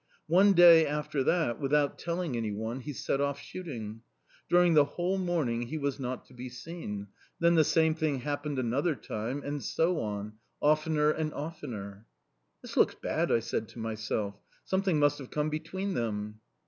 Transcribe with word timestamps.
One 0.25 0.53
day 0.53 0.87
after 0.87 1.23
that, 1.25 1.59
without 1.59 1.99
telling 1.99 2.35
anyone, 2.35 2.79
he 2.79 2.91
set 2.91 3.21
off 3.21 3.39
shooting. 3.39 4.01
During 4.49 4.73
the 4.73 4.85
whole 4.85 5.19
morning 5.19 5.67
he 5.67 5.77
was 5.77 5.99
not 5.99 6.25
to 6.25 6.33
be 6.33 6.49
seen; 6.49 7.05
then 7.39 7.53
the 7.53 7.63
same 7.63 7.93
thing 7.93 8.21
happened 8.21 8.57
another 8.57 8.95
time, 8.95 9.43
and 9.45 9.61
so 9.61 9.99
on 9.99 10.39
oftener 10.59 11.11
and 11.11 11.31
oftener... 11.35 12.07
"'This 12.63 12.77
looks 12.77 12.95
bad!' 12.95 13.31
I 13.31 13.41
said 13.41 13.67
to 13.69 13.77
myself. 13.79 14.33
'Something 14.63 14.97
must 14.97 15.19
have 15.19 15.29
come 15.29 15.51
between 15.51 15.93
them! 15.93 16.39